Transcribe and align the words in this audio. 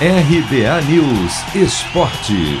RBA 0.00 0.82
News 0.90 1.54
Esporte. 1.54 2.60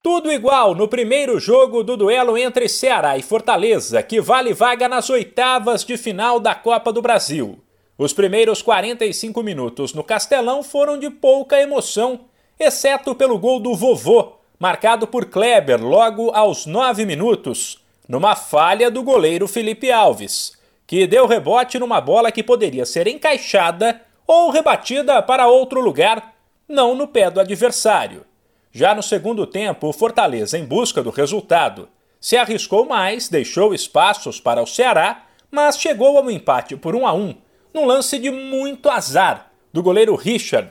Tudo 0.00 0.30
igual 0.30 0.76
no 0.76 0.86
primeiro 0.86 1.40
jogo 1.40 1.82
do 1.82 1.96
duelo 1.96 2.38
entre 2.38 2.68
Ceará 2.68 3.18
e 3.18 3.22
Fortaleza, 3.22 4.00
que 4.00 4.20
vale 4.20 4.54
vaga 4.54 4.88
nas 4.88 5.10
oitavas 5.10 5.84
de 5.84 5.96
final 5.96 6.38
da 6.38 6.54
Copa 6.54 6.92
do 6.92 7.02
Brasil. 7.02 7.58
Os 7.98 8.12
primeiros 8.12 8.62
45 8.62 9.42
minutos 9.42 9.92
no 9.92 10.04
Castelão 10.04 10.62
foram 10.62 11.00
de 11.00 11.10
pouca 11.10 11.60
emoção, 11.60 12.20
exceto 12.56 13.12
pelo 13.12 13.40
gol 13.40 13.58
do 13.58 13.74
vovô, 13.74 14.34
marcado 14.56 15.04
por 15.04 15.24
Kleber 15.24 15.84
logo 15.84 16.30
aos 16.30 16.64
9 16.64 17.04
minutos, 17.04 17.82
numa 18.08 18.36
falha 18.36 18.88
do 18.88 19.02
goleiro 19.02 19.48
Felipe 19.48 19.90
Alves, 19.90 20.56
que 20.86 21.08
deu 21.08 21.26
rebote 21.26 21.76
numa 21.76 22.00
bola 22.00 22.30
que 22.30 22.42
poderia 22.42 22.86
ser 22.86 23.08
encaixada 23.08 24.00
ou 24.26 24.50
rebatida 24.50 25.20
para 25.22 25.46
outro 25.46 25.80
lugar, 25.80 26.34
não 26.68 26.94
no 26.94 27.06
pé 27.06 27.30
do 27.30 27.40
adversário. 27.40 28.24
Já 28.72 28.94
no 28.94 29.02
segundo 29.02 29.46
tempo, 29.46 29.88
o 29.88 29.92
Fortaleza, 29.92 30.58
em 30.58 30.64
busca 30.64 31.02
do 31.02 31.10
resultado, 31.10 31.88
se 32.20 32.36
arriscou 32.36 32.86
mais, 32.86 33.28
deixou 33.28 33.74
espaços 33.74 34.40
para 34.40 34.62
o 34.62 34.66
Ceará, 34.66 35.24
mas 35.50 35.78
chegou 35.78 36.18
ao 36.18 36.30
empate 36.30 36.76
por 36.76 36.96
1 36.96 37.06
a 37.06 37.12
1, 37.12 37.34
num 37.72 37.86
lance 37.86 38.18
de 38.18 38.30
muito 38.30 38.88
azar 38.88 39.52
do 39.72 39.82
goleiro 39.82 40.14
Richard. 40.16 40.70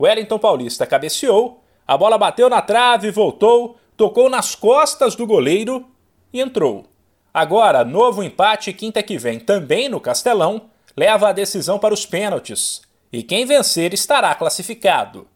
Wellington 0.00 0.38
Paulista 0.38 0.86
cabeceou, 0.86 1.62
a 1.86 1.96
bola 1.96 2.18
bateu 2.18 2.48
na 2.48 2.60
trave, 2.60 3.10
voltou, 3.10 3.76
tocou 3.96 4.28
nas 4.28 4.54
costas 4.54 5.14
do 5.14 5.26
goleiro 5.26 5.86
e 6.32 6.40
entrou. 6.40 6.86
Agora, 7.32 7.84
novo 7.84 8.22
empate 8.22 8.72
quinta 8.72 9.02
que 9.02 9.18
vem, 9.18 9.38
também 9.38 9.88
no 9.88 10.00
Castelão, 10.00 10.70
leva 10.96 11.28
a 11.28 11.32
decisão 11.32 11.78
para 11.78 11.92
os 11.92 12.06
pênaltis 12.06 12.80
e 13.12 13.22
quem 13.22 13.44
vencer 13.44 13.92
estará 13.92 14.34
classificado. 14.34 15.26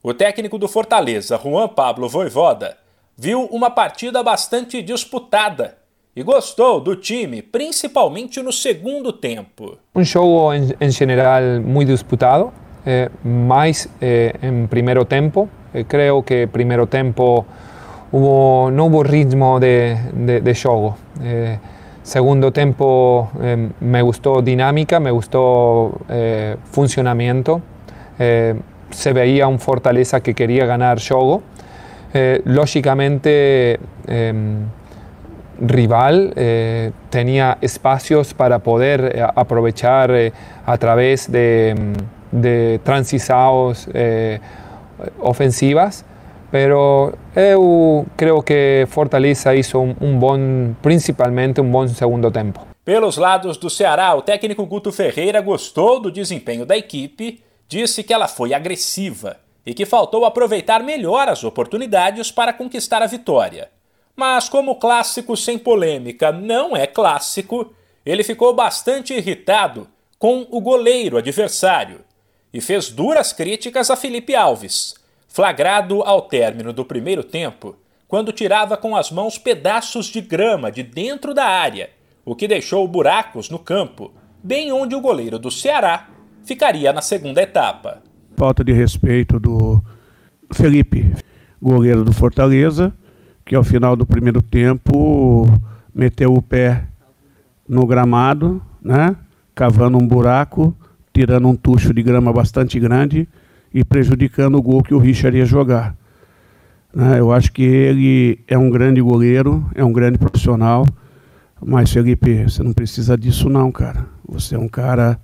O 0.00 0.14
técnico 0.14 0.56
do 0.58 0.68
Fortaleza, 0.68 1.38
Juan 1.42 1.68
Pablo 1.68 2.08
Voivoda, 2.08 2.78
viu 3.16 3.46
uma 3.46 3.68
partida 3.68 4.22
bastante 4.22 4.80
disputada 4.80 5.76
e 6.14 6.22
gostou 6.22 6.80
do 6.80 6.94
time, 6.94 7.42
principalmente 7.42 8.40
no 8.40 8.52
segundo 8.52 9.12
tempo. 9.12 9.76
Um 9.94 10.04
jogo 10.04 10.52
em, 10.54 10.90
geral 10.90 11.60
muito 11.64 11.90
disputado, 11.90 12.52
eh, 12.86 13.10
mais 13.24 13.88
eh, 14.00 14.34
em 14.40 14.66
primeiro 14.68 15.04
tempo. 15.04 15.48
Eh, 15.74 15.82
creio 15.82 16.22
que 16.22 16.46
primeiro 16.46 16.86
tempo 16.86 17.44
hubo, 18.12 18.70
não 18.70 18.90
houve 18.90 19.08
ritmo 19.08 19.58
de, 19.58 19.94
de, 20.12 20.40
de 20.40 20.54
jogo. 20.54 20.96
Eh, 21.20 21.58
Segundo 22.08 22.54
tiempo 22.54 23.30
eh, 23.42 23.68
me 23.80 24.00
gustó 24.00 24.40
dinámica, 24.40 24.98
me 24.98 25.10
gustó 25.10 25.92
eh, 26.08 26.56
funcionamiento. 26.70 27.60
Eh, 28.18 28.54
se 28.88 29.12
veía 29.12 29.46
un 29.46 29.58
Fortaleza 29.58 30.22
que 30.22 30.32
quería 30.32 30.64
ganar 30.64 30.98
juego. 31.06 31.42
lógicamente, 32.44 33.78
em, 34.06 34.60
rival 35.60 36.32
tenía 37.10 37.58
espacios 37.60 38.32
para 38.32 38.58
poder 38.60 39.22
aprovechar 39.36 40.10
a 40.64 40.78
través 40.78 41.30
de, 41.30 41.74
de 42.32 42.80
transiciones 42.84 43.86
ofensivas 45.20 46.06
pero 46.50 47.12
eu 47.34 48.06
creo 48.16 48.42
que 48.42 48.86
Fortaleza 48.88 49.54
hizo 49.54 49.78
um, 49.78 49.94
um 50.00 50.18
bom, 50.18 50.74
principalmente 50.82 51.60
um 51.60 51.70
bom 51.70 51.86
segundo 51.88 52.30
tempo. 52.30 52.66
Pelos 52.84 53.16
lados 53.18 53.56
do 53.58 53.68
Ceará, 53.68 54.14
o 54.14 54.22
técnico 54.22 54.64
Guto 54.64 54.90
Ferreira 54.90 55.40
gostou 55.40 56.00
do 56.00 56.10
desempenho 56.10 56.64
da 56.64 56.76
equipe, 56.76 57.42
disse 57.68 58.02
que 58.02 58.14
ela 58.14 58.26
foi 58.26 58.54
agressiva 58.54 59.36
e 59.64 59.74
que 59.74 59.84
faltou 59.84 60.24
aproveitar 60.24 60.82
melhor 60.82 61.28
as 61.28 61.44
oportunidades 61.44 62.30
para 62.30 62.54
conquistar 62.54 63.02
a 63.02 63.06
vitória. 63.06 63.68
Mas 64.16 64.48
como 64.48 64.76
clássico 64.76 65.36
sem 65.36 65.58
polêmica 65.58 66.32
não 66.32 66.74
é 66.74 66.86
clássico, 66.86 67.72
ele 68.04 68.24
ficou 68.24 68.54
bastante 68.54 69.12
irritado 69.12 69.86
com 70.18 70.46
o 70.50 70.60
goleiro 70.60 71.18
adversário 71.18 72.00
e 72.52 72.60
fez 72.60 72.88
duras 72.88 73.32
críticas 73.32 73.90
a 73.90 73.96
Felipe 73.96 74.34
Alves, 74.34 74.94
flagrado 75.28 76.02
ao 76.02 76.22
término 76.22 76.72
do 76.72 76.84
primeiro 76.84 77.22
tempo, 77.22 77.76
quando 78.08 78.32
tirava 78.32 78.76
com 78.76 78.96
as 78.96 79.12
mãos 79.12 79.36
pedaços 79.36 80.06
de 80.06 80.22
grama 80.22 80.72
de 80.72 80.82
dentro 80.82 81.34
da 81.34 81.44
área, 81.44 81.90
o 82.24 82.34
que 82.34 82.48
deixou 82.48 82.88
buracos 82.88 83.50
no 83.50 83.58
campo, 83.58 84.10
bem 84.42 84.72
onde 84.72 84.94
o 84.94 85.00
goleiro 85.00 85.38
do 85.38 85.50
Ceará 85.50 86.08
ficaria 86.44 86.92
na 86.92 87.02
segunda 87.02 87.42
etapa. 87.42 88.02
Falta 88.36 88.64
de 88.64 88.72
respeito 88.72 89.38
do 89.38 89.82
Felipe, 90.52 91.12
goleiro 91.60 92.04
do 92.04 92.12
Fortaleza, 92.12 92.92
que 93.44 93.54
ao 93.54 93.62
final 93.62 93.94
do 93.94 94.06
primeiro 94.06 94.40
tempo 94.40 95.46
meteu 95.94 96.32
o 96.32 96.42
pé 96.42 96.84
no 97.68 97.86
gramado, 97.86 98.62
né? 98.82 99.14
cavando 99.54 99.98
um 99.98 100.06
buraco, 100.06 100.74
tirando 101.12 101.48
um 101.48 101.56
tucho 101.56 101.92
de 101.92 102.02
grama 102.02 102.32
bastante 102.32 102.80
grande 102.80 103.28
e 103.72 103.84
prejudicando 103.84 104.56
o 104.56 104.62
gol 104.62 104.82
que 104.82 104.94
o 104.94 104.98
Richard 104.98 105.36
ia 105.36 105.44
jogar. 105.44 105.96
Né? 106.94 107.18
Eu 107.20 107.32
acho 107.32 107.52
que 107.52 107.62
ele 107.62 108.40
é 108.46 108.56
um 108.56 108.70
grande 108.70 109.00
goleiro, 109.00 109.68
é 109.74 109.84
um 109.84 109.92
grande 109.92 110.18
profissional, 110.18 110.86
mas 111.60 111.92
Felipe, 111.92 112.44
você 112.44 112.62
não 112.62 112.72
precisa 112.72 113.16
disso 113.16 113.48
não, 113.48 113.70
cara. 113.70 114.06
Você 114.26 114.54
é 114.54 114.58
um 114.58 114.68
cara 114.68 115.20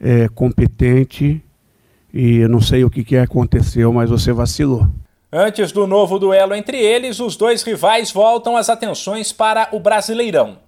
é, 0.00 0.28
competente 0.28 1.42
e 2.12 2.38
eu 2.38 2.48
não 2.48 2.60
sei 2.60 2.84
o 2.84 2.90
que, 2.90 3.04
que 3.04 3.16
aconteceu, 3.16 3.92
mas 3.92 4.10
você 4.10 4.32
vacilou. 4.32 4.86
Antes 5.32 5.72
do 5.72 5.86
novo 5.86 6.18
duelo 6.18 6.54
entre 6.54 6.76
eles, 6.76 7.18
os 7.20 7.36
dois 7.36 7.62
rivais 7.62 8.12
voltam 8.12 8.54
as 8.54 8.68
atenções 8.68 9.32
para 9.32 9.68
o 9.72 9.80
Brasileirão. 9.80 10.58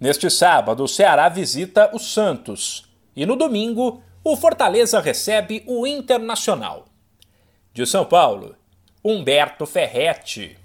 Neste 0.00 0.30
sábado, 0.30 0.82
o 0.82 0.88
Ceará 0.88 1.28
visita 1.28 1.90
o 1.92 1.98
Santos. 1.98 2.88
E 3.14 3.26
no 3.26 3.36
domingo, 3.36 4.02
o 4.24 4.36
Fortaleza 4.36 5.00
recebe 5.00 5.62
o 5.66 5.86
Internacional. 5.86 6.86
De 7.74 7.86
São 7.86 8.06
Paulo, 8.06 8.56
Humberto 9.04 9.66
Ferretti. 9.66 10.56